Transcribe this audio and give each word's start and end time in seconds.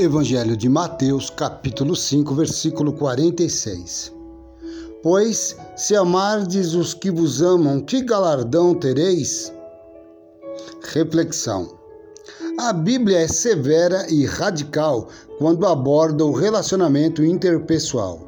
Evangelho 0.00 0.56
de 0.56 0.68
Mateus, 0.68 1.28
capítulo 1.28 1.96
5, 1.96 2.32
versículo 2.32 2.92
46. 2.92 4.14
Pois, 5.02 5.56
se 5.74 5.96
amardes 5.96 6.72
os 6.72 6.94
que 6.94 7.10
vos 7.10 7.42
amam, 7.42 7.80
que 7.80 8.00
galardão 8.02 8.76
tereis? 8.76 9.52
Reflexão. 10.92 11.76
A 12.60 12.72
Bíblia 12.72 13.18
é 13.18 13.26
severa 13.26 14.06
e 14.08 14.24
radical 14.24 15.08
quando 15.36 15.66
aborda 15.66 16.24
o 16.24 16.30
relacionamento 16.30 17.24
interpessoal. 17.24 18.20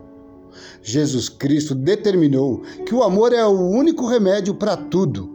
Jesus 0.82 1.28
Cristo 1.28 1.72
determinou 1.72 2.62
que 2.84 2.96
o 2.96 3.04
amor 3.04 3.32
é 3.32 3.46
o 3.46 3.60
único 3.60 4.08
remédio 4.08 4.56
para 4.56 4.76
tudo 4.76 5.30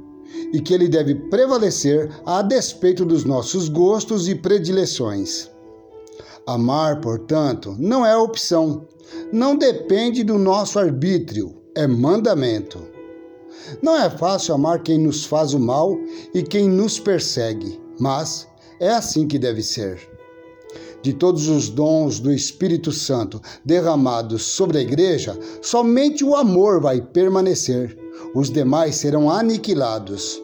e 0.52 0.60
que 0.60 0.74
ele 0.74 0.90
deve 0.90 1.16
prevalecer 1.16 2.12
a 2.26 2.42
despeito 2.42 3.06
dos 3.06 3.24
nossos 3.24 3.70
gostos 3.70 4.28
e 4.28 4.36
predileções. 4.36 5.55
Amar, 6.48 7.02
portanto, 7.02 7.76
não 7.80 8.06
é 8.06 8.16
opção, 8.16 8.88
não 9.34 9.56
depende 9.56 10.24
do 10.24 10.38
nosso 10.38 10.78
arbítrio, 10.78 11.56
é 11.74 11.88
mandamento. 11.88 12.80
Não 13.82 13.98
é 13.98 14.08
fácil 14.12 14.54
amar 14.54 14.84
quem 14.84 15.00
nos 15.00 15.26
faz 15.26 15.56
o 15.56 15.60
mal 15.60 15.98
e 16.36 16.44
quem 16.44 16.70
nos 16.70 17.00
persegue, 17.00 17.82
mas 18.00 18.48
é 18.80 18.90
assim 18.90 19.28
que 19.28 19.40
deve 19.40 19.64
ser. 19.64 20.00
De 21.02 21.14
todos 21.14 21.48
os 21.48 21.68
dons 21.68 22.20
do 22.20 22.32
Espírito 22.32 22.92
Santo 22.92 23.42
derramados 23.64 24.44
sobre 24.44 24.78
a 24.78 24.82
igreja, 24.82 25.36
somente 25.64 26.24
o 26.24 26.36
amor 26.36 26.80
vai 26.80 27.02
permanecer, 27.02 27.98
os 28.36 28.52
demais 28.52 28.98
serão 28.98 29.32
aniquilados. 29.32 30.40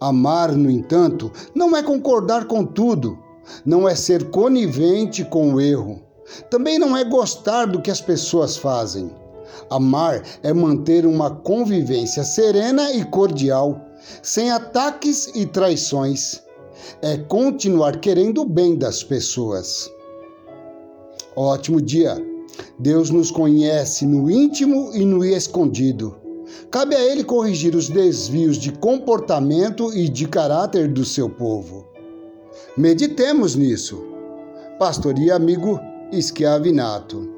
Amar, 0.00 0.50
no 0.50 0.68
entanto, 0.68 1.30
não 1.54 1.76
é 1.76 1.82
concordar 1.82 2.46
com 2.46 2.64
tudo, 2.64 3.16
não 3.64 3.88
é 3.88 3.94
ser 3.94 4.30
conivente 4.30 5.24
com 5.24 5.54
o 5.54 5.60
erro. 5.60 6.02
Também 6.50 6.78
não 6.78 6.96
é 6.96 7.04
gostar 7.04 7.66
do 7.66 7.80
que 7.80 7.90
as 7.90 8.00
pessoas 8.00 8.56
fazem. 8.56 9.10
Amar 9.70 10.22
é 10.42 10.52
manter 10.52 11.06
uma 11.06 11.30
convivência 11.30 12.24
serena 12.24 12.92
e 12.92 13.04
cordial, 13.04 13.80
sem 14.22 14.50
ataques 14.50 15.30
e 15.34 15.46
traições. 15.46 16.42
É 17.00 17.16
continuar 17.16 18.00
querendo 18.00 18.42
o 18.42 18.48
bem 18.48 18.76
das 18.76 19.02
pessoas. 19.02 19.90
Ótimo 21.36 21.80
dia! 21.80 22.16
Deus 22.78 23.10
nos 23.10 23.30
conhece 23.30 24.06
no 24.06 24.30
íntimo 24.30 24.90
e 24.94 25.04
no 25.04 25.24
escondido. 25.24 26.16
Cabe 26.70 26.94
a 26.94 27.00
Ele 27.00 27.24
corrigir 27.24 27.74
os 27.74 27.88
desvios 27.88 28.56
de 28.56 28.72
comportamento 28.72 29.92
e 29.94 30.08
de 30.08 30.26
caráter 30.28 30.88
do 30.88 31.04
seu 31.04 31.28
povo. 31.28 31.91
Meditemos 32.76 33.54
nisso. 33.54 34.02
Pastor 34.78 35.18
e 35.18 35.30
amigo 35.30 35.78
Esquiavinato. 36.12 37.31